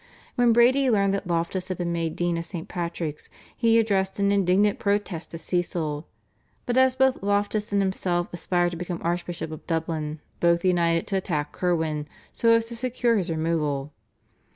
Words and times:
When 0.33 0.51
Brady 0.51 0.89
learned 0.89 1.13
that 1.13 1.27
Loftus 1.27 1.67
had 1.67 1.77
been 1.77 1.91
made 1.91 2.15
Dean 2.15 2.35
of 2.35 2.45
St. 2.45 2.67
Patrick's 2.67 3.29
he 3.55 3.77
addressed 3.77 4.17
an 4.17 4.31
indignant 4.31 4.79
protest 4.79 5.29
to 5.29 5.37
Cecil, 5.37 6.07
but 6.65 6.75
as 6.75 6.95
both 6.95 7.21
Loftus 7.21 7.71
and 7.71 7.83
himself 7.83 8.27
aspired 8.33 8.71
to 8.71 8.77
become 8.77 8.99
Archbishop 9.03 9.51
of 9.51 9.67
Dublin, 9.67 10.19
both 10.39 10.65
united 10.65 11.05
to 11.05 11.17
attack 11.17 11.53
Curwen 11.53 12.07
so 12.33 12.49
as 12.49 12.65
to 12.69 12.75
secure 12.75 13.15
his 13.17 13.29
removal. 13.29 13.93